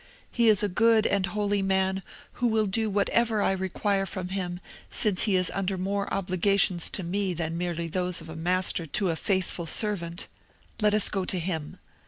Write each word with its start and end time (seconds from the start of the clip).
He 0.31 0.47
is 0.49 0.63
a 0.63 0.67
good 0.67 1.05
and 1.05 1.27
holy 1.27 1.61
man, 1.61 2.01
who 2.41 2.47
will 2.47 2.65
do 2.65 2.89
whatever 2.89 3.43
I 3.43 3.51
require 3.51 4.07
from 4.07 4.29
him, 4.29 4.59
since 4.89 5.25
he 5.25 5.35
is 5.35 5.51
under 5.53 5.77
more 5.77 6.11
obligations 6.11 6.89
to 6.89 7.03
me 7.03 7.35
than 7.35 7.55
merely 7.55 7.87
those 7.87 8.19
of 8.19 8.27
a 8.27 8.35
master 8.35 8.87
to 8.87 9.09
a 9.11 9.15
faithful 9.15 9.67
servant. 9.67 10.27
Let 10.81 10.95
us 10.95 11.07
go 11.07 11.23
to 11.25 11.37
him. 11.37 11.77